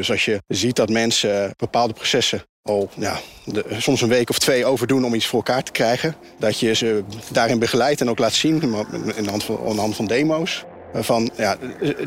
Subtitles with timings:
[0.00, 4.38] Dus als je ziet dat mensen bepaalde processen al ja, de, soms een week of
[4.38, 6.14] twee overdoen om iets voor elkaar te krijgen.
[6.38, 8.62] Dat je ze daarin begeleidt en ook laat zien,
[9.16, 10.64] in de hand van, van demo's.
[10.94, 11.56] Van, ja,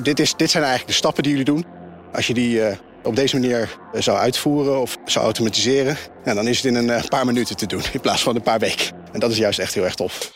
[0.01, 1.65] dit, is, dit zijn eigenlijk de stappen die jullie doen.
[2.13, 2.67] Als je die uh,
[3.03, 5.97] op deze manier zou uitvoeren of zou automatiseren...
[6.25, 8.41] Ja, dan is het in een uh, paar minuten te doen in plaats van een
[8.41, 8.95] paar weken.
[9.11, 10.31] En dat is juist echt heel erg tof.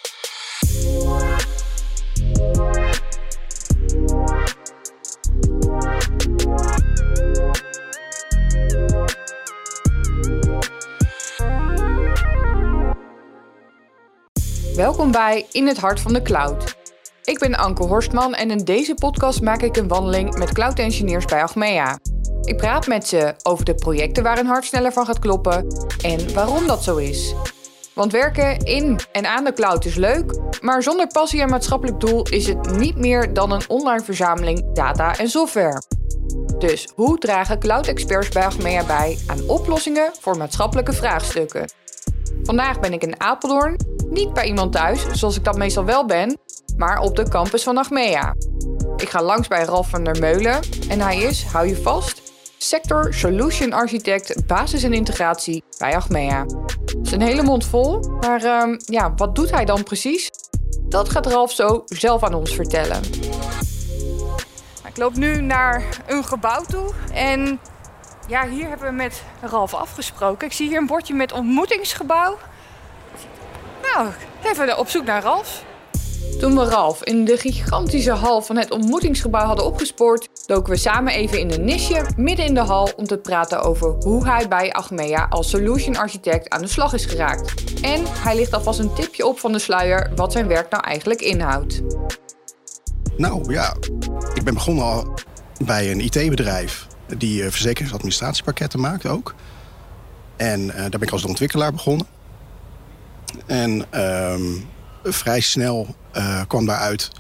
[14.75, 16.75] Welkom bij In het Hart van de Cloud.
[17.23, 21.25] Ik ben Anke Horstman en in deze podcast maak ik een wandeling met cloud engineers
[21.25, 21.99] bij Achmea.
[22.41, 25.67] Ik praat met ze over de projecten waar een hart sneller van gaat kloppen
[26.01, 27.33] en waarom dat zo is.
[27.93, 32.27] Want werken in en aan de cloud is leuk, maar zonder passie en maatschappelijk doel
[32.29, 35.81] is het niet meer dan een online verzameling data en software.
[36.59, 41.69] Dus hoe dragen cloud-experts bij Achmea bij aan oplossingen voor maatschappelijke vraagstukken?
[42.43, 43.77] Vandaag ben ik in Apeldoorn,
[44.09, 46.37] niet bij iemand thuis, zoals ik dat meestal wel ben,
[46.77, 48.35] maar op de campus van Achmea.
[48.97, 50.59] Ik ga langs bij Ralf van der Meulen
[50.89, 52.21] en hij is, hou je vast,
[52.57, 56.45] Sector Solution Architect Basis en Integratie bij.
[56.85, 60.29] Het is een hele mond vol, maar uh, ja, wat doet hij dan precies?
[60.83, 62.99] Dat gaat Ralf zo zelf aan ons vertellen.
[64.97, 67.59] Ik loop nu naar een gebouw toe en
[68.27, 70.47] ja, hier hebben we met Ralf afgesproken.
[70.47, 72.37] Ik zie hier een bordje met ontmoetingsgebouw.
[73.81, 74.07] Nou,
[74.43, 75.63] even op zoek naar Ralf.
[76.39, 81.13] Toen we Ralf in de gigantische hal van het ontmoetingsgebouw hadden opgespoord, doken we samen
[81.13, 84.71] even in een nisje midden in de hal om te praten over hoe hij bij
[84.71, 87.53] Achmea als solution architect aan de slag is geraakt.
[87.81, 91.21] En hij ligt alvast een tipje op van de sluier wat zijn werk nou eigenlijk
[91.21, 91.81] inhoudt.
[93.17, 93.75] Nou ja,
[94.33, 95.13] ik ben begonnen al
[95.65, 96.87] bij een IT-bedrijf
[97.17, 99.35] die uh, verzekeringsadministratiepakketten maakt ook.
[100.35, 102.07] En uh, daar ben ik als ontwikkelaar begonnen.
[103.45, 104.43] En ehm,
[105.03, 107.11] vrij snel uh, kwam daaruit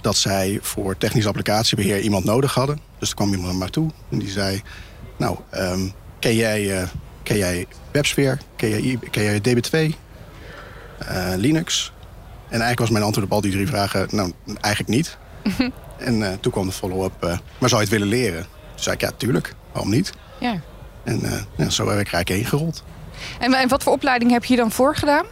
[0.00, 2.80] dat zij voor technisch applicatiebeheer iemand nodig hadden.
[2.98, 4.62] Dus er kwam iemand naar mij toe en die zei...
[5.16, 6.88] Nou, um, ken, jij,
[7.22, 8.38] ken jij WebSphere?
[8.56, 9.94] Ken jij, ken jij DB2?
[11.36, 11.92] Linux?
[12.44, 14.08] En eigenlijk was mijn antwoord op al die drie vragen...
[14.10, 15.18] Nou, eigenlijk niet.
[15.98, 17.20] en toen kwam de follow-up...
[17.58, 18.42] maar zou je het willen leren?
[18.42, 19.54] Toen zei ik, ja, tuurlijk.
[19.72, 20.12] Waarom niet?
[20.40, 20.60] Ja.
[21.04, 21.20] En
[21.56, 22.82] ja, zo heb ik eigenlijk heen gerold.
[23.38, 25.24] En, en, wat voor opleiding heb je dan voor gedaan?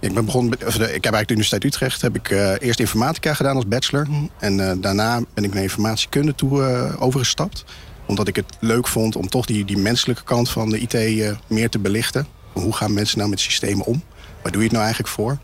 [0.00, 2.80] Ik, ben begonnen, of de, ik heb eigenlijk de Universiteit Utrecht heb ik, uh, eerst
[2.80, 4.06] informatica gedaan als bachelor.
[4.38, 6.62] En uh, daarna ben ik naar informatiekunde toe
[6.98, 7.64] overgestapt.
[8.06, 11.68] Omdat ik het leuk vond om toch die, die menselijke kant van de IT meer
[11.68, 12.26] te belichten.
[12.52, 14.02] Hoe gaan mensen nou met systemen om?
[14.42, 15.38] Waar doe je het nou eigenlijk voor?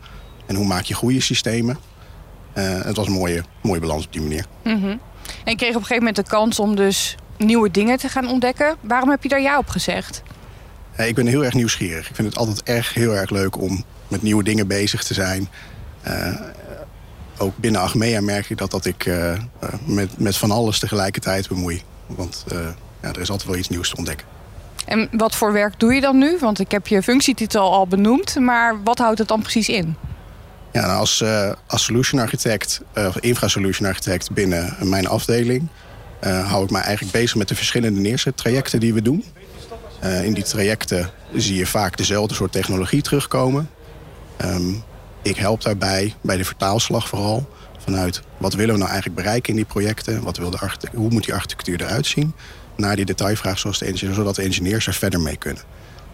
[0.45, 1.77] En hoe maak je goede systemen?
[2.59, 4.45] Het was een mooie, mooie balans op die manier.
[4.63, 4.99] Mm -hmm.
[5.43, 8.27] En je kreeg op een gegeven moment de kans om dus nieuwe dingen te gaan
[8.27, 8.75] ontdekken.
[8.81, 10.23] Waarom heb je daar ja op gezegd?
[10.97, 12.09] Ik ben heel erg nieuwsgierig.
[12.09, 15.49] Ik vind het altijd erg heel erg leuk om met nieuwe dingen bezig te zijn.
[16.07, 16.41] Uh,
[17.37, 19.33] ook binnen Achmea merk ik dat, dat ik uh,
[19.85, 21.81] met, met van alles tegelijkertijd bemoei.
[22.05, 22.59] Want uh,
[23.01, 24.27] ja, er is altijd wel iets nieuws te ontdekken.
[24.85, 26.37] En wat voor werk doe je dan nu?
[26.39, 29.95] Want ik heb je functietitel al benoemd, maar wat houdt het dan precies in?
[30.79, 31.23] Ja, nou als,
[31.67, 35.69] als solution architect, of infra solution architect binnen mijn afdeling
[36.23, 39.23] uh, hou ik mij eigenlijk bezig met de verschillende neerzettrajecten die we doen.
[40.03, 43.69] Uh, in die trajecten zie je vaak dezelfde soort technologie terugkomen.
[44.45, 44.83] Um,
[45.21, 49.55] ik help daarbij, bij de vertaalslag vooral, vanuit wat willen we nou eigenlijk bereiken in
[49.55, 50.57] die projecten, wat wil de
[50.93, 52.33] hoe moet die architectuur eruit zien,
[52.75, 55.63] naar die detailvraag zoals de engineer, zodat de engineers er verder mee kunnen.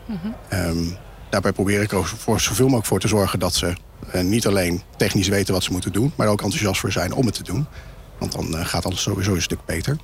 [0.05, 0.59] Mm -hmm.
[0.59, 0.97] um,
[1.29, 3.73] daarbij probeer ik er voor zoveel mogelijk voor te zorgen dat ze
[4.15, 7.25] uh, niet alleen technisch weten wat ze moeten doen, maar ook enthousiast voor zijn om
[7.25, 7.65] het te doen.
[8.17, 9.97] Want dan uh, gaat alles sowieso een stuk beter.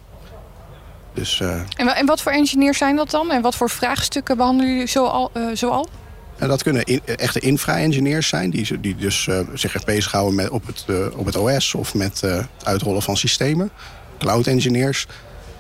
[1.13, 1.53] Dus, uh...
[1.75, 3.31] en, en, wat voor engineers zijn dat dan?
[3.31, 5.31] En wat voor vraagstukken behandelen jullie zoal?
[5.38, 5.89] Uh, zoal?
[6.38, 10.66] En dat kunnen in, echte infra-engineers zijn, die, die dus zich echt bezighouden met, op,
[10.66, 10.85] het,
[11.16, 13.72] op het OS of met het uitrollen van systemen.
[14.19, 15.07] Cloud-engineers,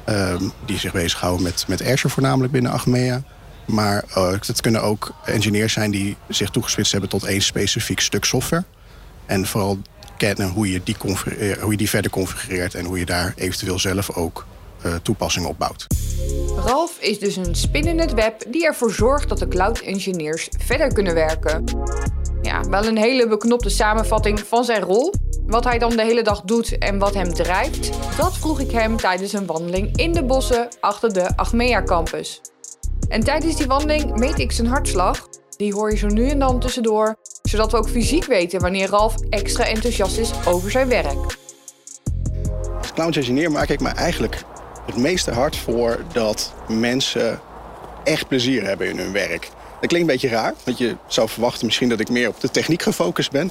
[0.03, 3.21] ehm, die zich bezighouden met, met Azure voornamelijk binnen Achmea.
[3.71, 4.03] Maar
[4.45, 8.63] het kunnen ook engineers zijn die zich toegespitst hebben tot één specifiek stuk software.
[9.25, 9.79] En vooral
[10.17, 10.95] kennen hoe je die,
[11.61, 14.45] hoe je die verder configureert en hoe je daar eventueel zelf ook
[14.85, 15.87] uh, toepassingen op bouwt.
[16.65, 20.49] Ralf is dus een spin in het web die ervoor zorgt dat de cloud engineers
[20.57, 21.63] verder kunnen werken.
[22.41, 25.13] Ja, wel een hele beknopte samenvatting van zijn rol.
[25.45, 28.97] Wat hij dan de hele dag doet en wat hem drijft, dat vroeg ik hem
[28.97, 32.41] tijdens een wandeling in de bossen achter de Achmea campus.
[33.11, 35.27] En tijdens die wandeling meet ik zijn hartslag.
[35.57, 39.15] Die hoor je zo nu en dan tussendoor zodat we ook fysiek weten wanneer Ralf
[39.29, 41.37] extra enthousiast is over zijn werk.
[42.77, 44.43] Als cloud engineer maak ik me eigenlijk
[44.85, 47.39] het meeste hard voor dat mensen
[48.03, 49.49] echt plezier hebben in hun werk.
[49.79, 52.49] Dat klinkt een beetje raar, want je zou verwachten misschien dat ik meer op de
[52.49, 53.49] techniek gefocust ben.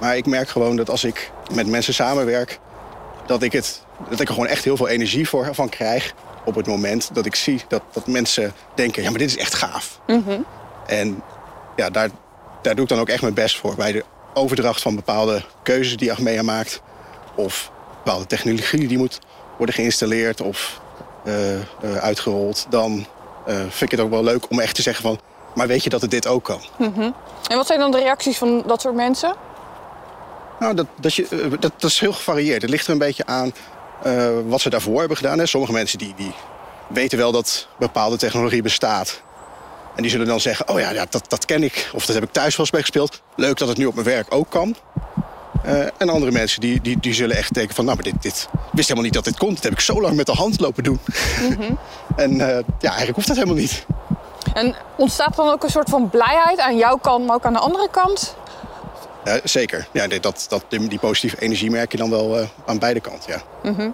[0.00, 2.58] Maar ik merk gewoon dat als ik met mensen samenwerk,
[3.26, 6.14] dat ik, het, dat ik er gewoon echt heel veel energie voor, van krijg.
[6.44, 9.54] Op het moment dat ik zie dat, dat mensen denken, ja, maar dit is echt
[9.54, 10.00] gaaf.
[10.86, 11.22] En
[11.76, 12.10] ja, daar,
[12.62, 13.74] daar doe ik dan ook echt mijn best voor.
[13.74, 14.04] Bij de
[14.34, 16.82] overdracht van bepaalde keuzes die Achmea maakt.
[17.34, 17.70] Of
[18.04, 19.18] bepaalde technologie die moet
[19.56, 20.80] worden geïnstalleerd of
[21.24, 21.62] eh, eh,
[22.00, 22.66] uitgerold.
[22.70, 23.06] Dan
[23.46, 25.20] eh, vind ik het ook wel leuk om echt te zeggen van...
[25.54, 26.60] maar weet je dat het dit ook kan?
[27.48, 29.34] En wat zijn dan de reacties van dat soort mensen?
[30.58, 32.62] Nou, dat, dat, je, dat, dat is heel gevarieerd.
[32.62, 33.52] Het ligt er een beetje aan
[34.02, 35.38] eh, wat ze daarvoor hebben gedaan.
[35.38, 35.46] Hè.
[35.46, 36.32] Sommige mensen die, die
[36.88, 39.22] weten wel dat bepaalde technologie bestaat.
[39.96, 41.90] En die zullen dan zeggen, oh ja, ja dat, dat ken ik.
[41.94, 43.22] Of dat heb ik thuis wel eens bij gespeeld.
[43.36, 44.76] Leuk dat het nu op mijn werk ook kan.
[45.62, 47.84] Eh, en andere mensen die, die, die zullen echt denken van...
[47.84, 49.54] nou, maar dit, dit wist helemaal niet dat dit kon.
[49.54, 51.00] Dat heb ik zo lang met de hand lopen doen.
[52.16, 53.86] en eh, ja, eigenlijk hoeft dat helemaal niet.
[54.54, 57.58] En ontstaat dan ook een soort van blijheid aan jouw kant, maar ook aan de
[57.58, 58.36] andere kant?
[59.24, 59.86] Eh, zeker.
[59.92, 63.32] Ja, dat, dat, die, die positieve energie merk je dan wel eh, aan beide kanten,
[63.32, 63.92] ja.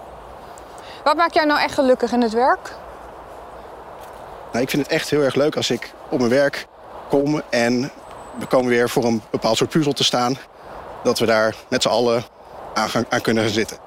[1.03, 2.75] Wat maakt jou nou echt gelukkig in het werk?
[4.51, 6.67] Nou, ik vind het echt heel erg leuk als ik op mijn werk
[7.09, 7.91] kom en
[8.39, 10.37] we komen weer voor een bepaald soort puzzel te staan.
[11.03, 12.23] Dat we daar met z'n allen
[12.73, 13.77] aan, gaan, aan kunnen gaan zitten.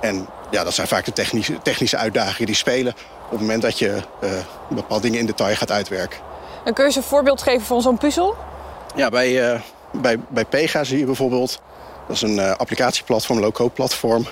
[0.00, 2.92] En ja, dat zijn vaak de technische, technische uitdagingen die spelen
[3.24, 4.30] op het moment dat je eh,
[4.68, 6.18] bepaalde dingen in detail gaat uitwerken.
[6.64, 8.36] En kun je eens een voorbeeld geven van zo'n puzzel?
[8.94, 9.60] Ja, bij, eh,
[9.92, 11.60] bij, bij Pega zie je bijvoorbeeld,
[12.06, 14.26] dat is een eh, applicatieplatform, low-code platform,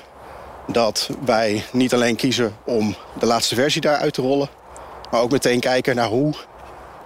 [0.67, 4.49] dat wij niet alleen kiezen om de laatste versie daar uit te rollen,
[5.11, 6.35] maar ook meteen kijken naar hoe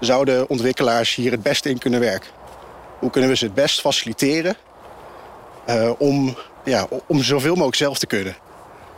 [0.00, 2.31] zouden ontwikkelaars hier het beste in kunnen werken.
[2.99, 4.56] Hoe kunnen we ze het best faciliteren
[5.64, 8.37] eh, om, ja, om zoveel mogelijk zelf te kunnen.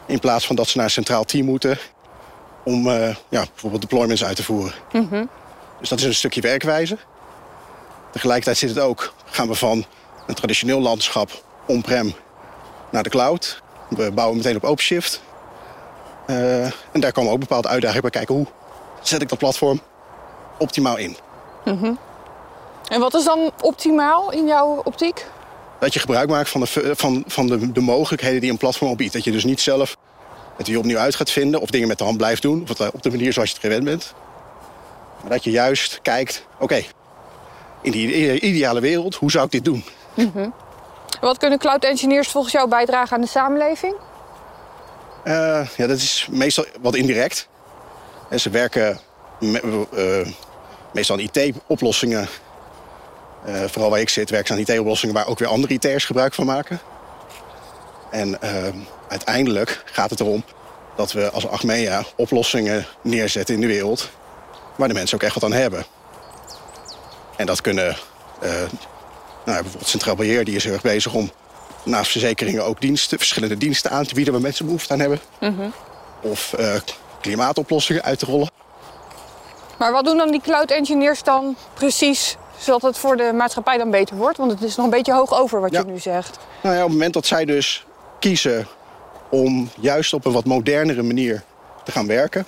[0.07, 1.79] In plaats van dat ze naar een centraal team moeten
[2.65, 4.75] om eh, ja, bijvoorbeeld deployments uit te voeren.
[5.81, 6.97] Dus dat is een stukje werkwijze.
[8.15, 9.85] Tegelijkertijd zit het ook, gaan we van
[10.27, 12.15] een traditioneel landschap on-prem
[12.91, 13.63] naar de cloud.
[13.89, 15.21] We bouwen meteen op OpenShift.
[16.27, 18.35] Eh, en daar komen ook bepaalde uitdagingen bij kijken.
[18.35, 18.47] Hoe
[19.03, 19.81] zet ik dat platform
[20.59, 21.17] optimaal in?
[22.89, 25.27] En wat is dan optimaal in jouw optiek?
[25.81, 29.13] Dat je gebruik maakt van, de, van, van de, de mogelijkheden die een platform biedt.
[29.13, 29.97] Dat je dus niet zelf
[30.57, 31.61] het weer opnieuw uit gaat vinden...
[31.61, 33.65] of dingen met de hand blijft doen, of het, op de manier zoals je het
[33.65, 34.15] gewend bent.
[35.21, 36.85] Maar dat je juist kijkt, oké,
[37.85, 39.85] in die ideale wereld, hoe zou ik dit doen?
[41.21, 43.95] Wat kunnen cloud engineers volgens jou bijdragen aan de samenleving?
[45.25, 47.49] Eh, ja, dat is meestal wat indirect.
[48.29, 48.99] En ze werken
[49.41, 50.33] me- eh,
[50.93, 52.29] meestal aan IT-oplossingen.
[53.45, 56.35] Eh, vooral waar ik zit, werken ze aan IT-oplossingen waar ook weer andere IT'ers gebruik
[56.35, 56.81] van maken.
[58.11, 58.51] En eh,
[59.09, 60.45] uiteindelijk gaat het erom
[60.97, 64.11] dat we als Achmea oplossingen neerzetten in de wereld
[64.77, 65.85] waar de mensen ook echt wat aan hebben.
[67.37, 67.97] En dat kunnen
[68.41, 68.51] eh,
[69.45, 71.31] nou, bijvoorbeeld Centraal Beheer die is heel erg bezig om
[71.83, 75.21] naast verzekeringen ook diensten, verschillende diensten aan te bieden waar mensen behoefte aan hebben.
[76.21, 76.75] Of eh,
[77.21, 78.51] klimaatoplossingen uit te rollen.
[79.79, 83.91] Maar wat doen dan die cloud engineers dan precies zodat het voor de maatschappij dan
[83.91, 84.37] beter wordt?
[84.37, 85.79] Want het is nog een beetje hoog over wat Ja.
[85.79, 86.39] je nu zegt.
[86.61, 87.87] Nou ja, op het moment dat zij dus
[88.19, 88.67] kiezen
[89.29, 91.43] om juist op een wat modernere manier
[91.85, 92.47] te gaan werken,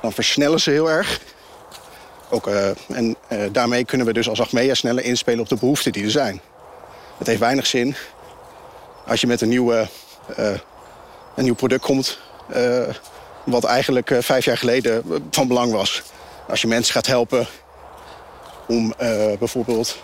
[0.00, 1.20] dan versnellen ze heel erg.
[2.28, 5.92] Ook, eh, en eh, daarmee kunnen we dus als Achmea sneller inspelen op de behoeften
[5.92, 6.40] die er zijn.
[7.18, 7.96] Het heeft weinig zin
[9.06, 9.88] als je met een, nieuwe,
[10.36, 10.50] eh,
[11.36, 12.18] een nieuw product komt,
[13.44, 16.02] wat eigenlijk vijf jaar geleden van belang was.
[16.48, 17.46] Als je mensen gaat helpen
[18.66, 18.94] om
[19.38, 19.96] bijvoorbeeld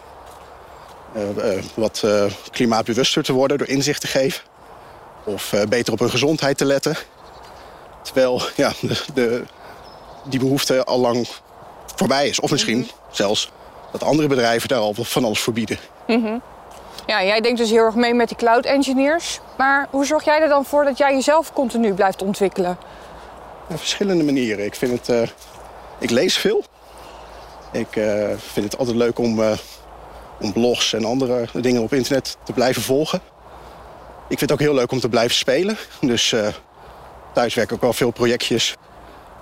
[1.74, 2.04] wat
[2.50, 4.42] klimaatbewuster te worden door inzicht te geven.
[5.24, 6.96] Of beter op hun gezondheid te letten.
[8.02, 8.72] Terwijl ja,
[9.14, 9.42] de,
[10.24, 11.28] die behoefte al lang
[12.00, 12.40] voorbij is.
[12.40, 13.50] Of misschien zelfs
[13.92, 15.78] dat andere bedrijven daar al van alles voor bieden.
[17.06, 19.40] Ja, jij denkt dus heel erg mee met die cloud engineers.
[19.56, 22.78] Maar hoe zorg jij er dan voor dat jij jezelf continu blijft ontwikkelen?
[23.68, 24.64] Op verschillende manieren.
[24.64, 25.28] Ik, vind het, eh,
[25.98, 26.64] ik lees veel.
[27.72, 29.52] Ik eh, vind het altijd leuk om, eh,
[30.40, 33.20] om blogs en andere dingen op internet te blijven volgen.
[34.28, 35.76] Ik vind het ook heel leuk om te blijven spelen.
[36.00, 36.34] Dus
[37.32, 38.76] thuis werk ik ook wel veel projectjes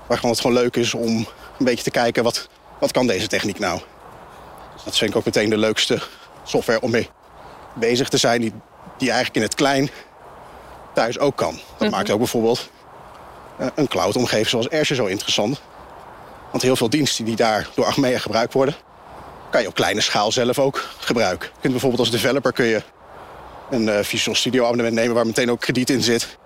[0.07, 1.27] waar gewoon het gewoon leuk is om
[1.59, 2.49] een beetje te kijken wat,
[2.81, 3.81] wat kan deze techniek nou.
[4.75, 5.99] Dus dat vind ik ook meteen de leukste
[6.45, 7.11] software om mee
[7.75, 8.53] bezig te zijn, die,
[8.99, 9.91] die eigenlijk in het klein
[10.95, 11.59] thuis ook kan.
[11.79, 12.71] Dat maakt ook bijvoorbeeld
[13.57, 15.61] eh, een cloud-omgeving zoals Azure zo interessant.
[16.51, 18.75] Want heel veel diensten die daar door Achmea gebruikt worden,
[19.51, 21.49] kan je op kleine schaal zelf ook gebruiken.
[21.49, 22.83] Je kunt bijvoorbeeld als developer kun je
[23.71, 26.39] een eh, Visual Studio abonnement nemen waar meteen ook krediet in zit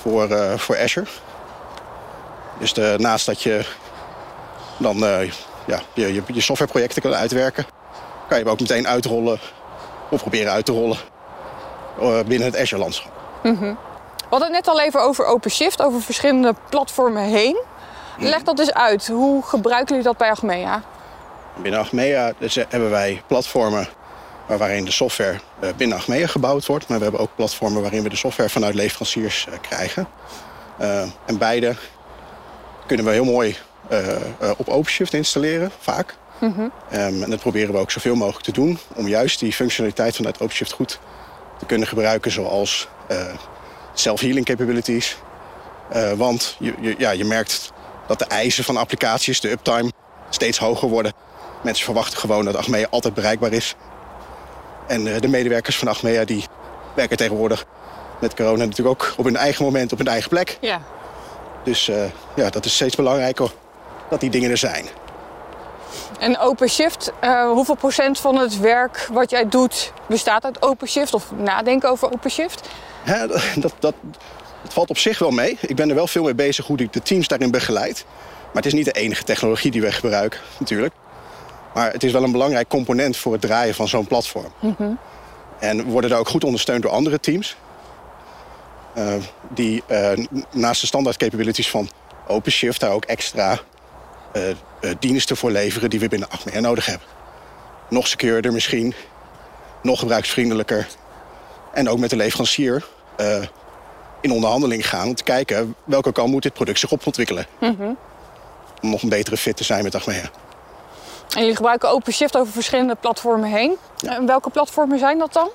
[0.00, 1.06] voor, eh, voor Azure.
[2.58, 3.64] Dus de, naast dat je
[4.80, 5.30] dan eh,
[5.66, 7.64] ja, je, je, je softwareprojecten kan uitwerken,
[8.28, 9.38] kan je hem ook meteen uitrollen
[10.10, 10.96] of proberen uit te rollen
[12.00, 13.12] eh, binnen het Azure-landschap.
[13.42, 17.60] We hadden het net al even over OpenShift, over verschillende platformen heen.
[18.18, 19.06] Leg dat eens uit.
[19.06, 20.82] Hoe gebruiken jullie dat bij Achmea?
[21.56, 23.88] Binnen Achmea dus, eh, hebben wij platformen
[24.46, 25.38] waar- waarin de software
[25.76, 26.88] binnen Achmea gebouwd wordt.
[26.88, 30.08] Maar we hebben ook platformen waarin we de software vanuit leveranciers krijgen.
[31.26, 31.74] En beide
[32.86, 33.56] kunnen we heel mooi
[34.56, 36.14] op OpenShift installeren, vaak.
[36.40, 40.40] Ehm, en dat proberen we ook zoveel mogelijk te doen om juist die functionaliteit vanuit
[40.40, 40.98] OpenShift goed
[41.58, 43.34] te kunnen gebruiken, zoals eh,
[43.94, 45.16] self-healing capabilities.
[45.90, 47.72] Eh, want je, je, ja, je merkt
[48.06, 49.92] dat de eisen van applicaties, de uptime,
[50.28, 51.12] steeds hoger worden.
[51.62, 53.74] Mensen verwachten gewoon dat Achmea altijd bereikbaar is.
[54.86, 56.44] En eh, de medewerkers van Achmea die
[56.94, 57.66] werken tegenwoordig
[58.20, 60.58] met corona natuurlijk ook op hun eigen moment, op hun eigen plek.
[60.60, 60.80] Ja.
[61.64, 62.04] Dus eh,
[62.36, 63.52] ja, dat is steeds belangrijker
[64.10, 64.86] dat die dingen er zijn.
[66.18, 71.32] En OpenShift, eh, hoeveel procent van het werk wat jij doet bestaat uit OpenShift of
[71.36, 72.68] nadenken over OpenShift?
[73.02, 73.26] Hè,
[73.64, 73.94] dat, dat,
[74.68, 75.58] valt op zich wel mee.
[75.60, 78.04] Ik ben er wel veel mee bezig hoe ik de teams daarin begeleid.
[78.44, 80.94] Maar het is niet de enige technologie die we gebruiken, natuurlijk.
[81.74, 84.52] Maar het is wel een belangrijk component voor het draaien van zo'n platform.
[85.58, 87.56] En we worden daar ook goed ondersteund door andere teams.
[88.94, 89.14] eh,
[89.48, 90.10] die eh,
[90.50, 91.90] naast de standaard capabilities van
[92.26, 93.58] OpenShift daar ook extra
[94.98, 97.06] diensten voor leveren die we binnen Achmea nodig hebben.
[97.88, 98.94] Nog secuurder misschien,
[99.82, 100.86] nog gebruiksvriendelijker.
[101.72, 103.42] En ook met de leverancier eh,
[104.20, 107.46] in onderhandeling gaan om te kijken welke kant moet dit product zich op ontwikkelen.
[108.80, 110.30] Om nog een betere fit te zijn met Achmea.
[111.34, 113.76] En jullie gebruiken OpenShift over verschillende platformen heen.
[114.06, 115.50] En welke platformen zijn dat dan?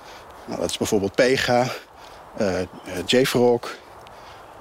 [0.45, 1.65] Nou, dat is bijvoorbeeld Pega,
[2.37, 2.67] eh eh,
[3.05, 3.75] JFrog,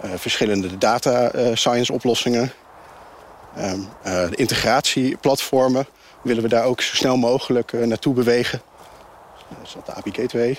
[0.00, 2.52] eh, verschillende data eh, science oplossingen.
[3.56, 5.86] Ehm, eh, de integratieplatformen
[6.22, 8.62] willen we daar ook zo snel mogelijk eh, naartoe bewegen.
[9.48, 10.58] Dat is dat de API Gateway.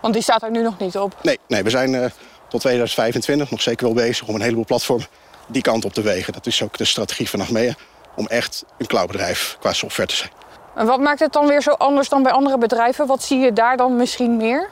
[0.00, 1.16] Want die staat er nu nog niet op.
[1.22, 2.10] Nee, nee we zijn eh,
[2.48, 5.06] tot 2025 nog zeker wel bezig om een heleboel platformen
[5.46, 6.32] die kant op te wegen.
[6.32, 7.74] Dat is ook de strategie van Achmea,
[8.16, 10.30] om echt een cloudbedrijf qua software te zijn.
[10.74, 13.06] En wat maakt het dan weer zo anders dan bij andere bedrijven?
[13.06, 14.70] Wat zie je daar dan misschien meer?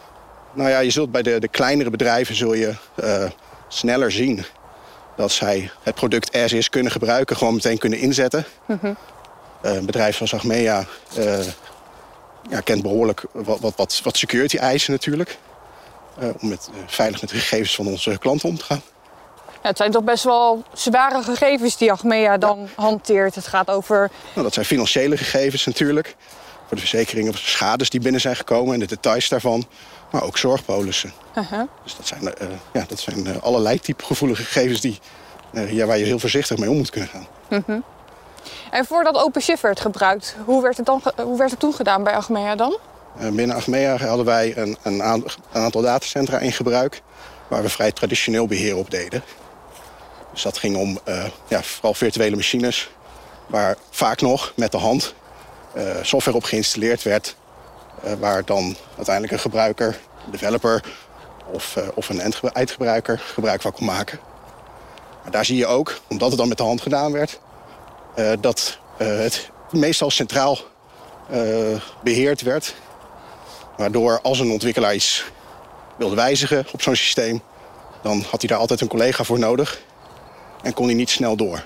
[0.52, 2.74] Nou ja, je zult bij de, de kleinere bedrijven zul je
[3.68, 4.44] sneller zien
[5.20, 8.44] dat zij het product as is kunnen gebruiken, gewoon meteen kunnen inzetten.
[8.66, 10.84] Eh, een bedrijf zoals Achmea
[11.16, 11.38] eh,
[12.50, 15.38] ja, kent behoorlijk wat, wat, wat, wat security eisen natuurlijk.
[16.18, 18.82] Eh, om met, veilig met de gegevens van onze klanten om te gaan.
[19.62, 23.34] Ja, het zijn toch best wel zware gegevens die Achmea dan hanteert.
[23.34, 26.16] Het gaat over Nou, dat zijn financiële gegevens natuurlijk.
[26.66, 29.66] Voor de verzekeringen of schades die binnen zijn gekomen en de details daarvan.
[30.10, 31.12] Maar ook zorgpolissen.
[31.84, 34.98] Dus dat zijn, eh, ja, dat zijn eh, allerlei type gevoelige gegevens die,
[35.52, 37.26] eh, ja, waar je heel voorzichtig mee om moet kunnen gaan.
[38.70, 42.14] En voordat OpenShift werd gebruikt, hoe werd het, dan hoe werd het toen gedaan bij
[42.14, 42.78] Achmea dan?
[43.18, 47.02] Binnen Achmea hadden wij een, een, aan- een aantal datacentra in gebruik...
[47.48, 49.22] waar we vrij traditioneel beheer op deden.
[50.32, 50.98] Dus dat ging om
[51.48, 52.90] ja, vooral virtuele machines...
[53.46, 55.14] waar vaak nog met de hand
[56.02, 57.36] software op geïnstalleerd werd...
[58.02, 60.82] eh, waar dan uiteindelijk een gebruiker, een developer
[61.52, 64.18] of, eh, of een eindge- eindgebruiker gebruik van kon maken.
[65.22, 67.40] Maar daar zie je ook, omdat het dan met de hand gedaan werd...
[68.14, 70.58] eh, dat het meestal centraal
[71.30, 71.40] eh,
[72.02, 72.74] beheerd werd.
[73.76, 75.24] Waardoor als een ontwikkelaar iets
[75.96, 77.42] wilde wijzigen op zo'n systeem...
[78.02, 79.80] dan had hij daar altijd een collega voor nodig.
[80.62, 81.62] En kon hij niet snel door.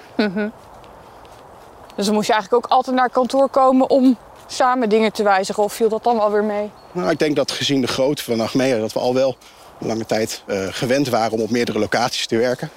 [1.96, 4.16] Dus dan moest je eigenlijk ook altijd naar kantoor komen om
[4.54, 5.62] samen dingen te wijzigen.
[5.62, 6.70] Of viel dat dan wel weer mee?
[6.92, 8.78] Nou, ik denk dat gezien de grootte van Achmea...
[8.78, 9.36] dat we al wel
[9.80, 12.70] een lange tijd eh, gewend waren om op meerdere locaties te werken.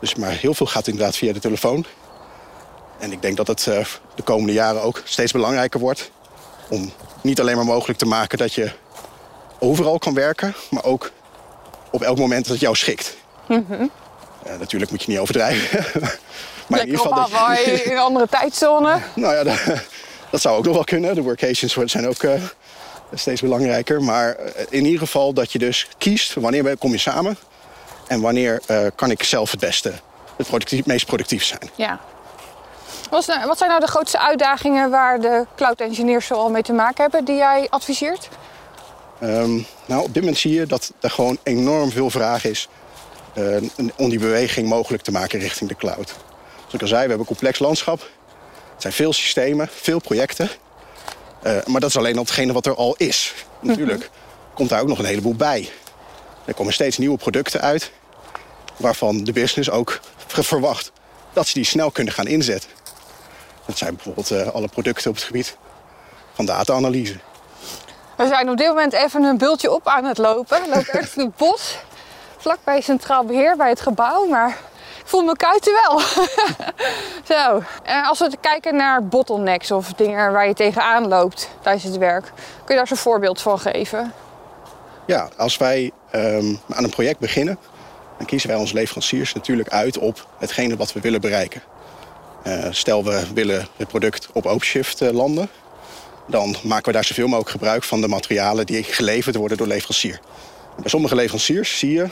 [0.00, 1.84] Dus maar heel veel gaat inderdaad via de telefoon.
[2.98, 3.84] En ik denk dat het eh,
[4.14, 6.10] de komende jaren ook steeds belangrijker wordt...
[6.68, 8.70] om niet alleen maar mogelijk te maken dat je
[9.58, 10.54] overal kan werken...
[10.70, 11.10] maar ook
[11.90, 13.16] op elk moment dat het jou schikt.
[13.48, 13.58] Eh,
[14.58, 15.78] natuurlijk moet je niet overdrijven.
[16.68, 18.98] maar in Lekker ieder op geval dat je- Hawaii, in een andere tijdzone.
[19.14, 19.58] nou ja, dat,
[20.30, 21.14] dat zou ook nog wel kunnen.
[21.14, 22.42] De workations zijn ook eh,
[23.14, 24.02] steeds belangrijker.
[24.02, 27.38] Maar eh, in ieder geval dat je dus kiest wanneer kom je samen...
[28.06, 29.92] en wanneer eh, kan ik zelf het beste,
[30.36, 31.70] het productief, meest productief zijn.
[31.74, 32.00] Ja.
[33.10, 37.02] Wat, nou- zijn nou de grootste uitdagingen waar de cloud engineers zoal mee te maken
[37.02, 38.28] hebben die jij adviseert?
[39.20, 42.68] Ehm, nou, op dit moment zie je dat er gewoon enorm veel vraag is...
[43.96, 46.08] om die beweging mogelijk te maken richting de cloud.
[46.56, 48.06] Zoals ik al zei, we hebben een complex landschap.
[48.78, 50.48] Het zijn veel systemen, veel projecten.
[51.42, 53.34] Eh, maar dat is alleen al hetgene wat er al is.
[53.60, 54.10] Natuurlijk
[54.54, 55.70] komt daar ook nog een heleboel bij.
[56.44, 57.90] Er komen steeds nieuwe producten uit...
[58.76, 60.92] waarvan de business ook ver- verwacht
[61.32, 62.70] dat ze die snel kunnen gaan inzetten.
[63.66, 65.56] Dat zijn bijvoorbeeld eh, alle producten op het gebied
[66.34, 67.16] van data-analyse.
[68.16, 70.62] We zijn op dit moment even een bultje op aan het lopen.
[70.62, 71.76] We lopen echt in het bos,
[72.36, 74.26] vlakbij Centraal Beheer, bij het gebouw.
[74.26, 74.58] Maar
[75.08, 76.00] voel mijn kuiten wel.
[77.36, 77.62] Zo.
[77.82, 82.24] En als we kijken naar bottlenecks of dingen waar je tegenaan loopt tijdens het werk,
[82.24, 82.34] kun
[82.66, 84.12] je daar eens een voorbeeld van geven?
[85.06, 87.58] Ja, als wij ehm, aan een project beginnen,
[88.16, 91.62] dan kiezen wij onze leveranciers natuurlijk uit op hetgene wat we willen bereiken.
[92.42, 95.48] Eh, stel we willen het product op OpenShift uh, landen,
[96.26, 100.20] dan maken we daar zoveel mogelijk gebruik van de materialen die geleverd worden door leverancier.
[100.76, 102.08] bij sommige leveranciers zie je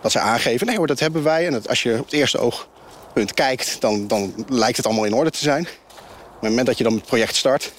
[0.00, 1.46] dat ze aangeven, nee hoor, dat hebben wij.
[1.46, 5.14] En dat als je op het eerste oogpunt kijkt, dan, dan lijkt het allemaal in
[5.14, 5.62] orde te zijn.
[5.62, 7.72] Maar op het moment dat je dan het project start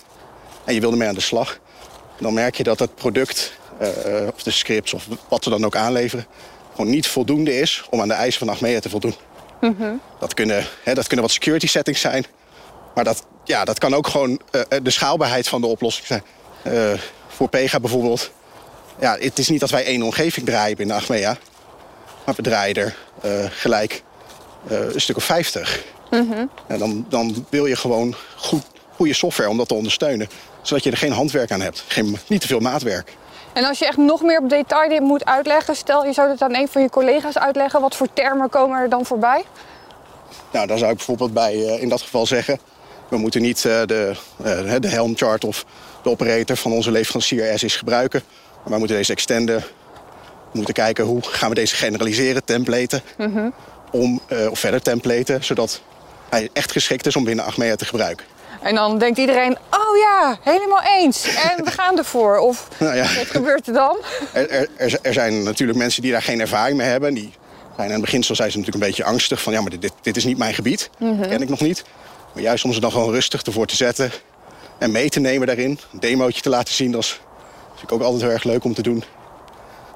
[0.66, 1.60] en je wil ermee aan de slag,
[2.20, 3.88] dan merk je dat het product, uh,
[4.34, 6.26] of de scripts of wat ze dan ook aanleveren,
[6.72, 9.16] gewoon niet voldoende is om aan de eisen van Achmea te voldoen.
[9.62, 12.26] Mm dat, kunnen, hè, dat kunnen wat security settings zijn.
[12.96, 16.24] Maar dat, ja, dat kan ook gewoon uh, de schaalbaarheid van de oplossing zijn.
[16.68, 18.32] Uh, voor Pega bijvoorbeeld.
[19.00, 21.38] Ja, het is niet dat wij één omgeving draaien binnen Achmea.
[22.30, 22.96] Maar we draaien er
[23.26, 24.04] uh, gelijk
[24.68, 25.84] een stuk of 50.
[26.10, 28.64] Mm En dan, dan wil je gewoon goed,
[28.96, 30.30] goede software om dat te ondersteunen.
[30.62, 31.84] Zodat je er geen handwerk aan hebt.
[31.88, 33.18] Geen, niet te veel maatwerk.
[33.54, 36.42] En als je echt nog meer op detail dit moet uitleggen, stel je zou het
[36.42, 39.44] aan een van je collega's uitleggen, wat voor termen komen er dan voorbij?
[40.52, 42.60] Nou, dan zou ik bijvoorbeeld bij uh, in dat geval zeggen,
[43.08, 45.66] we moeten niet uh, de, uh, de helmchart of
[46.04, 48.22] de operator van onze leverancier as is gebruiken.
[48.64, 49.64] Maar we moeten deze extenden.
[50.52, 53.02] Moeten kijken hoe gaan we deze generaliseren, templaten.
[53.18, 53.54] Mm -hmm.
[53.92, 55.82] om, of verder templaten, zodat
[56.30, 58.26] hij echt geschikt is om binnen Achmea te gebruiken.
[58.62, 61.24] En dan denkt iedereen, oh ja, helemaal eens.
[61.24, 62.38] En we gaan ervoor.
[62.38, 63.02] Of nou ja.
[63.16, 63.98] wat gebeurt er dan?
[64.34, 67.14] Er, er, er, zijn natuurlijk mensen die daar geen ervaring mee hebben.
[67.14, 67.34] Die
[67.76, 69.42] zijn in het beginsel zijn ze natuurlijk een beetje angstig.
[69.42, 70.90] Van ja, maar dit, dit is niet mijn gebied.
[71.00, 71.30] Dat mm -hmm.
[71.30, 71.84] ken ik nog niet.
[72.34, 74.12] Maar juist om ze dan gewoon rustig ervoor te zetten.
[74.78, 75.80] En mee te nemen daarin.
[75.94, 76.92] Een demootje te laten zien.
[76.92, 77.20] Dat is
[77.64, 79.04] natuurlijk ook altijd heel erg leuk om te doen.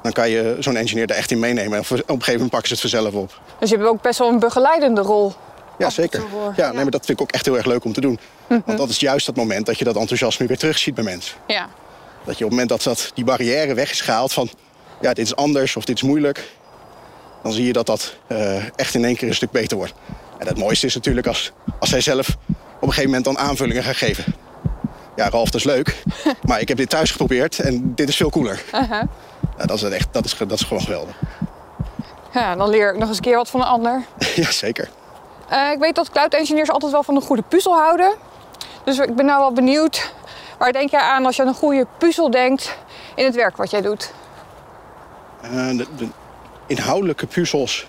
[0.04, 1.74] Dan kan je zo'n engineer er echt in meenemen.
[1.74, 3.42] En op een gegeven moment pakken ze het vanzelf op.
[3.60, 5.34] Dus je hebt ook best wel een begeleidende rol.
[5.78, 6.24] Ja, zeker.
[6.56, 8.12] Ja, nee, maar dat vind ik ook echt heel erg leuk om te doen.
[8.12, 8.62] Mm -hmm.
[8.66, 11.38] Want dat is juist dat moment dat je dat enthousiasme weer terugziet bij mensen.
[11.48, 11.70] Ja.
[12.26, 14.50] Dat je op het moment dat, dat die barrière weg is gehaald van...
[15.02, 16.52] ja, dit is anders of dit is moeilijk...
[17.44, 19.94] dan zie je dat dat uh, echt in één keer een stuk beter wordt.
[20.38, 23.84] En het mooiste is natuurlijk als, als zij zelf op een gegeven moment dan aanvullingen
[23.84, 24.36] gaan geven.
[25.16, 26.04] Ja, Ralf, dat is leuk.
[26.48, 28.64] maar ik heb dit thuis geprobeerd en dit is veel cooler.
[28.74, 29.02] Uh -huh.
[29.58, 31.16] Dat, is echt, dat, is, dat is gewoon geweldig.
[32.34, 34.04] Ja, dan leer ik nog eens een keer wat van een ander.
[34.36, 34.90] ja, zeker.
[35.52, 38.14] Uh, ik weet dat cloud engineers altijd wel van een goede puzzel houden.
[38.84, 40.14] Dus ik ben nou wel benieuwd.
[40.58, 42.78] Waar denk jij aan als je aan een goede puzzel denkt
[43.16, 44.14] in het werk wat jij doet?
[45.44, 46.08] Uh, de, de,
[46.68, 47.88] inhoudelijke puzzels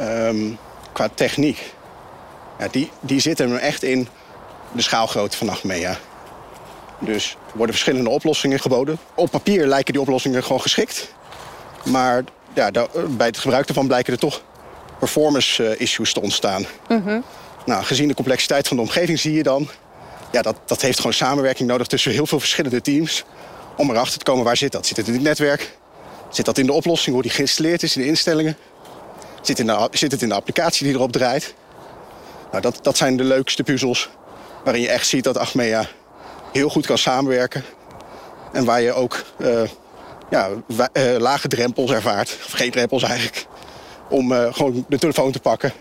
[0.00, 0.58] um,
[0.92, 1.74] qua techniek.
[2.58, 4.08] Ja, die, die zitten er echt in
[4.72, 5.96] de schaalgrootte van Achmea.
[6.98, 8.98] Dus er worden verschillende oplossingen geboden.
[9.14, 11.14] Op papier lijken die oplossingen gewoon geschikt.
[11.84, 12.70] Maar ja,
[13.08, 14.42] bij het gebruik ervan blijken er toch
[14.98, 16.66] performance uh, issues te ontstaan.
[16.88, 17.24] Mm -hmm.
[17.64, 19.68] Nou, gezien de complexiteit van de omgeving zie je dan...
[20.32, 23.24] Ja, dat, dat heeft gewoon samenwerking nodig tussen heel veel verschillende teams...
[23.76, 24.86] om erachter te komen waar zit dat.
[24.86, 25.76] Zit het in het netwerk?
[26.30, 28.56] Zit dat in de oplossing, hoe die geïnstalleerd is in de instellingen?
[29.40, 31.54] Zit, in de, zit het in de applicatie die erop draait?
[32.50, 34.08] Nou, dat, dat zijn de leukste puzzels
[34.64, 35.88] waarin je echt ziet dat Achmea
[36.52, 37.64] heel goed kan samenwerken.
[38.52, 39.62] En waar je ook uh,
[40.30, 43.46] ja, uh, lage drempels ervaart, of geen drempels eigenlijk
[44.08, 45.72] om uh, gewoon de telefoon te pakken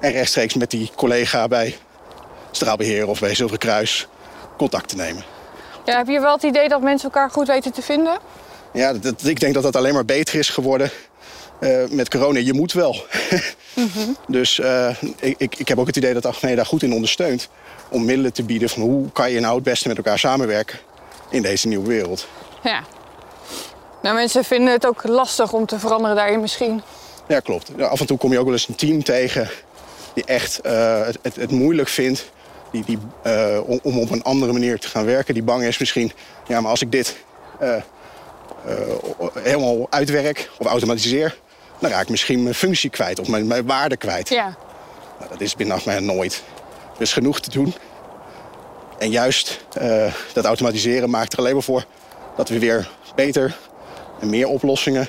[0.00, 1.76] en rechtstreeks met die collega bij
[2.50, 4.08] Straalbeheer of bij Zilveren Kruis
[4.56, 5.24] contact te nemen.
[5.84, 8.18] Ja, heb je wel het idee dat mensen elkaar goed weten te vinden?
[8.72, 10.90] Ja, dat, ik denk dat dat alleen maar beter is geworden
[11.60, 12.38] uh, met corona.
[12.38, 13.04] Je moet wel.
[13.74, 14.16] mm -hmm.
[14.26, 17.48] Dus uh, ik, ik heb ook het idee dat Achmea daar goed in ondersteunt
[17.88, 20.78] om middelen te bieden van hoe kan je nou het beste met elkaar samenwerken
[21.30, 22.28] in deze nieuwe wereld.
[22.62, 22.84] Ja.
[24.02, 26.82] Nou, mensen vinden het ook lastig om te veranderen daarin misschien.
[27.28, 27.82] Ja, klopt.
[27.82, 29.50] Af en toe kom je ook wel eens een team tegen
[30.14, 32.30] die echt uh, het, het, het, moeilijk vindt
[32.72, 32.98] die, die,
[33.64, 35.34] om, om, op een andere manier te gaan werken.
[35.34, 36.12] Die bang is misschien,
[36.46, 37.16] ja, maar als ik dit
[39.42, 41.38] helemaal uitwerk of automatiseer,
[41.78, 44.28] dan raak ik misschien mijn functie kwijt of mijn, mijn waarde kwijt.
[44.28, 44.54] Ja.
[45.18, 46.42] Nou, dat is binnen mij nooit.
[46.94, 47.74] Er is genoeg te doen.
[48.98, 49.64] En juist
[50.32, 51.84] dat automatiseren maakt er alleen maar voor
[52.36, 53.56] dat we weer beter
[54.20, 55.08] en meer oplossingen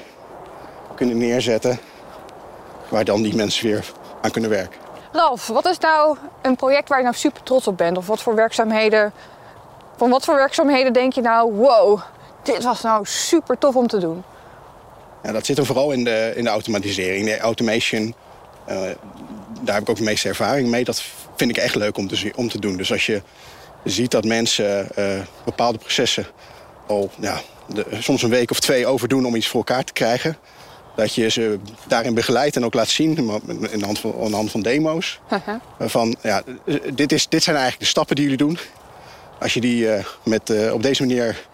[0.95, 1.79] kunnen neerzetten
[2.89, 3.85] waar dan die mensen weer
[4.21, 4.79] aan kunnen werken.
[5.11, 7.97] Ralf, wat is nou een project waar je nou super trots op bent?
[7.97, 9.13] Of wat voor werkzaamheden,
[9.97, 11.99] van wat voor werkzaamheden denk je nou, wow,
[12.43, 14.23] dit was nou super tof om te doen?
[15.23, 18.15] Ja, dat zit er vooral in de, in de automatisering, de automation.
[18.69, 18.75] Uh,
[19.61, 20.83] daar heb ik ook de meeste ervaring mee.
[20.83, 21.03] Dat
[21.35, 22.77] vind ik echt leuk om te, om te doen.
[22.77, 23.21] Dus als je
[23.83, 24.87] ziet dat mensen
[25.45, 26.27] bepaalde processen
[26.87, 27.41] al ja,
[27.73, 30.37] de, soms een week of twee overdoen om iets voor elkaar te krijgen.
[30.95, 33.17] Dat je ze daarin begeleidt en ook laat zien
[33.71, 35.19] in de hand van, aan de hand van demo's.
[35.79, 36.43] Van, ja,
[36.93, 38.59] dit, is, dit zijn eigenlijk de stappen die jullie doen.
[39.39, 41.47] Als je die uh, met, op deze manier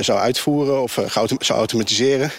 [0.00, 0.98] zou uitvoeren of
[1.38, 2.30] zou automatiseren...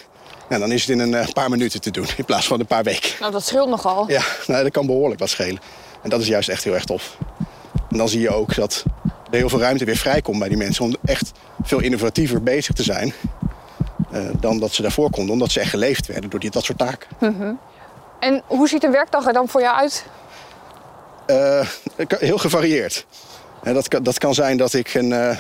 [0.54, 2.84] Nou, dan is het in een paar minuten te doen in plaats van een paar
[2.84, 3.10] weken.
[3.20, 4.10] Nou, dat scheelt nogal.
[4.10, 5.62] Ja, nou, dat kan behoorlijk wat schelen.
[6.02, 7.18] En dat is juist echt heel erg tof.
[7.90, 8.84] En dan zie je ook dat
[9.32, 10.86] er heel veel ruimte weer vrijkomt bij die mensen...
[10.86, 11.32] om echt
[11.64, 13.14] veel innovatiever bezig te zijn
[14.14, 15.34] uh, dan dat ze daarvoor konden.
[15.34, 17.08] Omdat ze echt geleefd werden door die, dat soort taken.
[17.20, 17.60] Mm
[18.20, 20.06] En hoe ziet een werkdag er dan voor jou uit?
[21.28, 21.68] Uh,
[22.08, 23.06] heel gevarieerd.
[23.64, 25.38] Dat, kan, dat kan zijn dat ik een,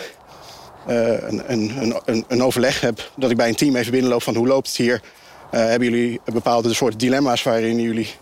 [0.85, 3.11] een, een, een, een, overleg heb.
[3.15, 5.01] Dat ik bij een team even binnenloop van hoe loopt het hier.
[5.49, 8.15] hebben jullie bepaalde soort dilemma's waarin jullie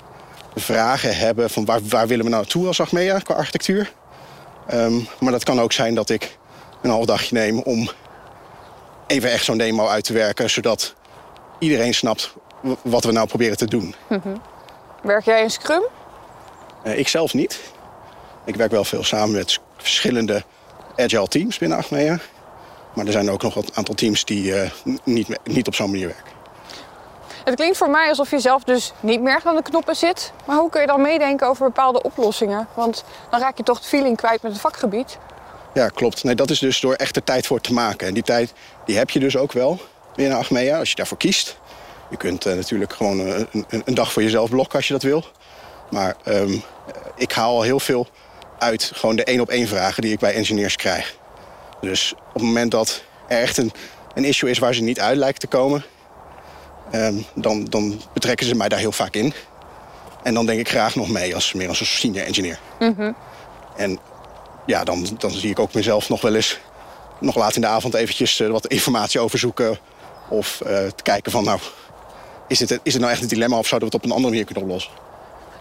[0.56, 3.92] vragen hebben van waar, waar willen we nou naartoe als Achmea qua architectuur.
[4.74, 6.38] Um, maar dat kan ook zijn dat ik
[6.82, 7.90] een half dagje neem om
[9.08, 10.96] even echt zo'n demo uit te werken, zodat
[11.60, 12.34] iedereen snapt
[12.82, 13.96] wat we nou proberen te doen.
[14.08, 14.42] Mm
[15.02, 15.84] Werk jij in Scrum?
[16.84, 17.60] Uh, ik zelf niet.
[18.46, 20.44] Ik werk wel veel samen met verschillende
[20.96, 22.20] agile teams binnen Achmea.
[22.96, 24.70] Maar er zijn ook nog een aantal teams die uh,
[25.04, 26.32] niet, niet op zo'n manier werken.
[27.44, 30.32] Het klinkt voor mij alsof je zelf dus niet meer aan de knoppen zit.
[30.46, 32.68] Maar hoe kun je dan meedenken over bepaalde oplossingen?
[32.74, 35.18] Want dan raak je toch het feeling kwijt met het vakgebied.
[35.74, 36.24] Ja, klopt.
[36.24, 38.08] Nee, dat is dus door echt de tijd voor te maken.
[38.08, 38.54] En die tijd
[38.86, 39.80] die heb je dus ook wel
[40.16, 41.58] binnen Achmea, als je daarvoor kiest.
[42.10, 45.04] Je kunt uh, natuurlijk gewoon een, een, een, dag voor jezelf blokken als je dat
[45.04, 45.26] wil.
[45.90, 46.64] Maar um,
[47.16, 48.08] ik haal al heel veel
[48.60, 51.16] uit gewoon de één op één vragen die ik bij engineers krijg.
[51.82, 53.72] Dus op het moment dat er echt een,
[54.14, 55.84] een issue is waar ze niet uit lijkt te komen...
[56.96, 59.34] Um, dan, dan betrekken ze mij daar heel vaak in.
[60.24, 62.60] En dan denk ik graag nog mee als meer als een senior engineer.
[62.80, 63.16] Mm -hmm.
[63.78, 64.00] En
[64.66, 66.60] ja, dan, dan zie ik ook mezelf nog wel eens...
[67.20, 69.80] nog laat in de avond eventjes uh, wat informatie overzoeken.
[70.30, 71.60] Of uh, te kijken van, nou,
[72.48, 73.58] is het, is het nou echt een dilemma...
[73.58, 74.92] of zouden we het op een andere manier kunnen oplossen?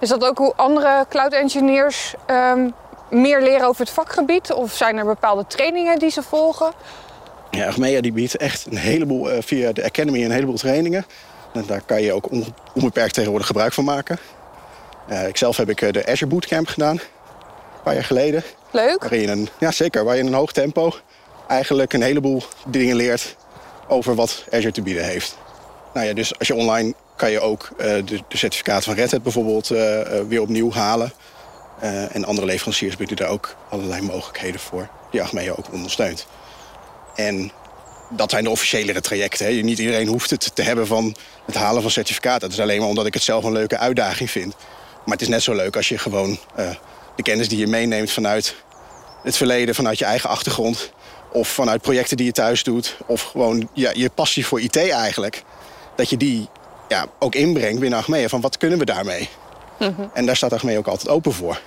[0.00, 2.74] Is dat ook hoe andere cloud engineers um,
[3.10, 4.52] meer leren over het vakgebied?
[4.52, 6.72] Of zijn er bepaalde trainingen die ze volgen?
[7.50, 11.06] Ja, Achmea die biedt echt een heleboel, uh, via de Academy een heleboel trainingen.
[11.52, 12.28] En daar kan je ook
[12.74, 14.18] onbeperkt tegenwoordig gebruik van maken.
[15.10, 18.42] Uh, ikzelf heb ik de Azure Bootcamp gedaan, een paar jaar geleden.
[18.70, 19.00] Leuk.
[19.00, 20.04] Waarin je een, ja, zeker.
[20.04, 20.92] Waar je in een hoog tempo
[21.48, 23.36] eigenlijk een heleboel dingen leert
[23.88, 25.38] over wat Azure te bieden heeft.
[25.94, 29.10] Nou ja, dus als je online kan je ook uh, de, de certificaat van Red
[29.10, 29.78] Hat bijvoorbeeld uh,
[30.28, 31.12] weer opnieuw halen.
[31.82, 36.26] Uh, en andere leveranciers bieden daar ook allerlei mogelijkheden voor, die Achmea ook ondersteunt.
[37.14, 37.52] En
[38.10, 39.46] dat zijn de officiëlere trajecten.
[39.46, 39.52] Hè.
[39.52, 41.16] Niet iedereen hoeft het te hebben van
[41.46, 42.40] het halen van certificaten.
[42.40, 44.54] Dat is alleen maar omdat ik het zelf een leuke uitdaging vind.
[45.04, 46.38] Maar het is net zo leuk als je gewoon
[47.16, 48.54] de kennis die je meeneemt vanuit
[49.22, 50.92] het verleden, vanuit je eigen achtergrond.
[51.32, 52.96] Of vanuit projecten die je thuis doet.
[53.06, 55.42] Of gewoon ja, je passie voor IT eigenlijk.
[55.96, 56.48] Dat je die
[56.88, 58.28] ja, ook inbrengt binnen Achmea.
[58.28, 59.28] Van wat kunnen we daarmee?
[59.80, 60.10] Mm -hmm.
[60.12, 61.60] En daar staat Achmea ook altijd open voor.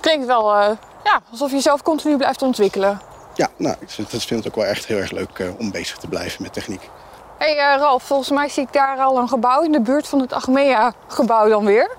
[0.00, 0.70] Klinkt wel uh,
[1.04, 3.00] ja, alsof je jezelf continu blijft ontwikkelen.
[3.34, 6.08] Ja, nou, ik vind het ook wel echt heel erg leuk uh, om bezig te
[6.08, 6.90] blijven met techniek.
[7.38, 10.08] Hé hey, uh, Ralf, volgens mij zie ik daar al een gebouw in de buurt
[10.08, 11.90] van het Achmea-gebouw dan weer.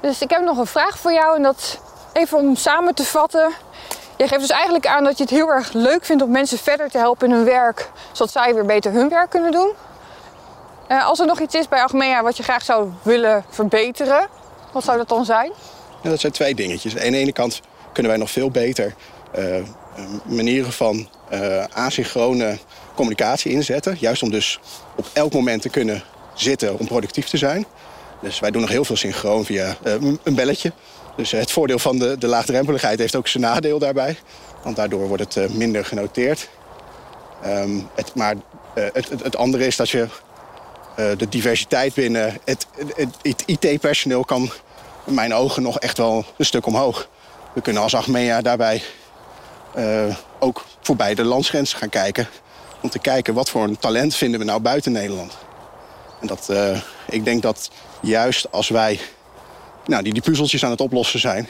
[0.00, 1.78] Dus ik heb nog een vraag voor jou en dat
[2.12, 3.52] even om samen te vatten.
[4.16, 6.90] Je geeft dus eigenlijk aan dat je het heel erg leuk vindt om mensen verder
[6.90, 9.72] te helpen in hun werk, zodat zij weer beter hun werk kunnen doen.
[10.88, 14.28] Uh, als er nog iets is bij Achmea wat je graag zou willen verbeteren,
[14.72, 15.52] wat zou dat dan zijn?
[16.02, 16.96] Ja, dat zijn twee dingetjes.
[16.96, 17.60] Aan de ene kant
[17.92, 18.94] kunnen wij nog veel beter
[19.38, 19.56] uh,
[20.24, 21.08] manieren van
[21.72, 22.58] asynchrone
[22.94, 23.96] communicatie inzetten.
[24.00, 24.60] Juist om dus
[24.96, 26.02] op elk moment te kunnen
[26.34, 27.66] zitten om productief te zijn.
[28.20, 29.76] Dus wij doen nog heel veel synchroon via
[30.22, 30.72] een belletje.
[31.16, 34.16] Dus het voordeel van de, de laagdrempeligheid heeft ook zijn nadeel daarbij.
[34.62, 36.48] Want daardoor wordt het minder genoteerd.
[37.46, 38.34] Um, het, maar
[38.74, 40.06] het, het, andere is dat je
[40.94, 42.66] de diversiteit binnen het,
[43.22, 44.50] het IT-personeel kan
[45.06, 47.08] in mijn ogen nog echt wel een stuk omhoog.
[47.52, 48.82] We kunnen als Achmea daarbij
[50.38, 52.28] ook voorbij de landsgrenzen gaan kijken.
[52.80, 55.36] Om te kijken wat voor een talent vinden we nou buiten Nederland.
[56.20, 56.52] En dat,
[57.08, 59.00] ik denk dat juist als wij
[59.86, 61.48] nou, die, die puzzeltjes aan het oplossen zijn...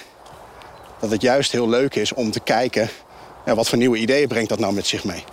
[1.01, 2.91] dat het juist heel leuk is om te kijken...
[3.47, 5.25] Ja, wat voor nieuwe ideeën brengt dat nou met zich mee.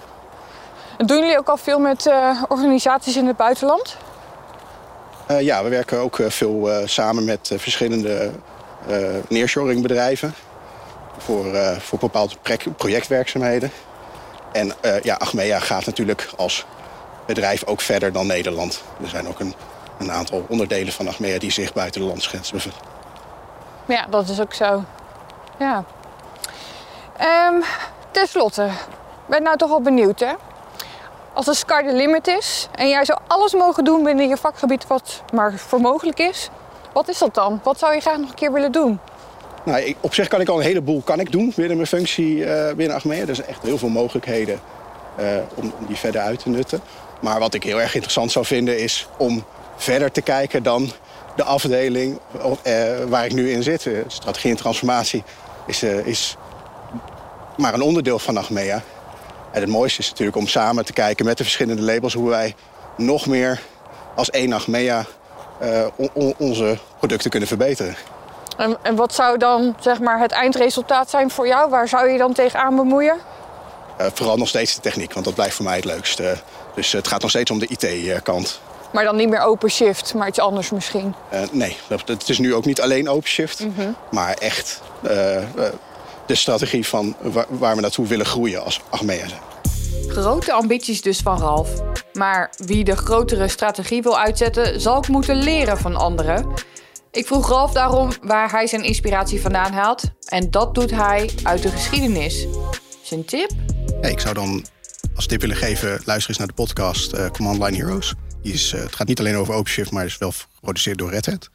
[1.06, 3.98] Doen jullie ook al veel met uh, organisaties in het buitenland?
[5.32, 8.32] Uh, ja, we werken ook uh, veel samen met verschillende
[9.28, 10.34] nearshoring-bedrijven...
[11.18, 11.46] Voor,
[11.80, 12.36] voor bepaalde
[12.78, 13.72] projectwerkzaamheden.
[14.52, 16.66] En ja, Achmea gaat natuurlijk als
[17.26, 18.84] bedrijf ook verder dan Nederland.
[19.02, 19.54] Er zijn ook een
[20.02, 22.80] een aantal onderdelen van Achmea die zich buiten de landsgrens bevinden.
[23.86, 24.84] Ja, dat is ook zo.
[25.60, 25.84] Ja.
[27.48, 27.64] Um,
[28.12, 28.70] ten slotte,
[29.26, 30.34] ben nou toch wel benieuwd hè?
[31.34, 34.88] Als de sky the limit is en jij zou alles mogen doen binnen je vakgebied
[34.88, 36.50] wat maar voor mogelijk is,
[36.94, 37.60] wat is dat dan?
[37.63, 39.00] Wat zou je graag nog een keer willen doen?
[39.63, 42.74] Nou, op zich kan ik al een heleboel kan ik doen binnen mijn functie uh,
[42.74, 43.26] binnen Achmea.
[43.28, 44.60] Er zijn echt heel veel mogelijkheden
[45.20, 46.82] uh, om, die verder uit te nutten.
[47.20, 49.44] Maar wat ik heel erg interessant zou vinden is om
[49.76, 50.91] verder te kijken dan
[51.36, 53.89] de afdeling uh, waar ik nu in zit.
[54.08, 55.24] Strategie en transformatie
[55.65, 56.38] is, is
[57.58, 58.82] maar een onderdeel van Achmea.
[59.52, 62.56] En het mooiste is natuurlijk om samen te kijken met de verschillende labels hoe wij
[62.98, 63.62] nog meer
[64.16, 65.06] als één Achmea
[65.62, 65.86] uh,
[66.38, 67.96] onze producten kunnen verbeteren.
[68.58, 71.70] En, en, wat zou dan zeg maar, het eindresultaat zijn voor jou?
[71.70, 73.18] Waar zou je dan tegenaan bemoeien?
[74.02, 76.38] Uh, vooral nog steeds de techniek, want dat blijft voor mij het leukste.
[76.76, 78.62] Dus het gaat nog steeds om de IT-kant.
[78.92, 81.16] Maar dan niet meer OpenShift, maar iets anders misschien?
[81.34, 83.96] Uh, nee, het is nu ook niet alleen OpenShift, mm -hmm.
[84.12, 84.82] maar echt
[86.32, 89.26] de strategie van waar, waar we naartoe willen groeien als Achmea.
[90.08, 91.70] Grote ambities dus van Ralf.
[92.13, 96.54] Maar wie de grotere strategie wil uitzetten, zal ook moeten leren van anderen.
[97.12, 100.04] Ik vroeg Ralf daarom waar hij zijn inspiratie vandaan haalt.
[100.26, 102.48] En dat doet hij uit de geschiedenis.
[103.02, 103.52] Zijn tip?
[104.02, 104.65] ik zou dan
[105.15, 108.13] als tip willen geven, luister eens naar de podcast uh, Command Line Heroes.
[108.41, 111.26] Die is, uh, het gaat niet alleen over OpenShift, maar is wel geproduceerd door Red
[111.26, 111.50] Hat.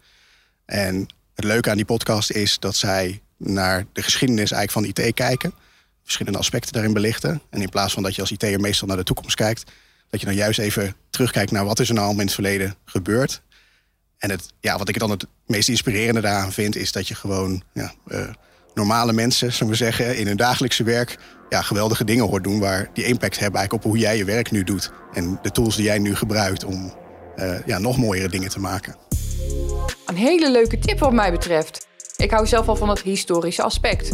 [0.65, 5.15] En het leuke aan die podcast is dat zij naar de geschiedenis eigenlijk van IT
[5.15, 5.53] kijken.
[6.03, 7.43] Verschillende aspecten daarin belichten.
[7.51, 9.71] En in plaats van dat je als IT'er meestal naar de toekomst kijkt,
[10.11, 12.75] dat je dan juist even terugkijkt naar wat is er nou allemaal in het verleden
[12.85, 13.43] gebeurd.
[14.19, 17.63] En het, ja, wat ik dan het meest inspirerende daaraan vind, is dat je gewoon
[17.73, 18.29] ja, uh,
[18.75, 21.19] normale mensen, zullen we zeggen, in hun dagelijkse werk
[21.49, 24.51] ja, geweldige dingen hoort doen waar die impact hebben eigenlijk op hoe jij je werk
[24.51, 24.93] nu doet.
[25.13, 26.95] En de tools die jij nu gebruikt om
[27.37, 28.97] uh, ja, nog mooiere dingen te maken.
[30.07, 31.87] Een hele leuke tip wat mij betreft.
[32.17, 34.13] Ik hou zelf al van het historische aspect.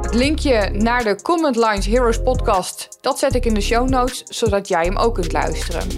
[0.00, 4.22] Het linkje naar de Comment Lines Heroes podcast, dat zet ik in de show notes,
[4.24, 5.88] zodat jij hem ook kunt luisteren.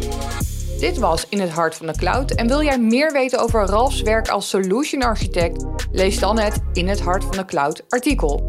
[0.79, 4.03] Dit was In het Hart van de Cloud en wil jij meer weten over Ralfs
[4.03, 5.65] werk als solution architect?
[5.93, 8.45] Lees dan het In het Hart van de Cloud artikel.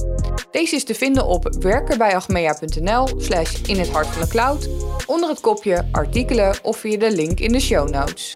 [0.51, 4.69] Deze is te vinden op werkenbijachmea.nl slash in het hart van de cloud,
[5.05, 8.35] onder het kopje artikelen of via de link in de show notes.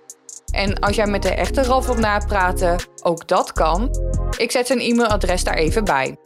[0.52, 3.90] En als jij met de echte Ralf wilt napraten, ook dat kan.
[4.38, 6.18] Ik zet zijn e-mailadres daar even bij.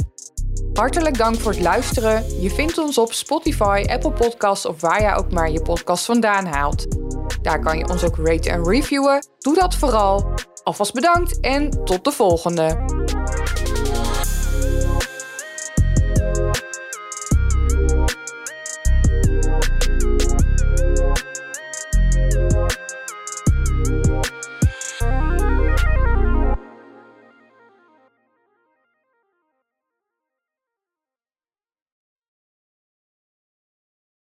[0.73, 2.41] Hartelijk dank voor het luisteren.
[2.41, 6.45] Je vindt ons op Spotify, Apple Podcasts of waar jij ook maar je podcast vandaan
[6.45, 6.85] haalt.
[7.41, 9.27] Daar kan je ons ook raten en reviewen.
[9.39, 10.33] Doe dat vooral.
[10.63, 12.85] Alvast bedankt en tot de volgende.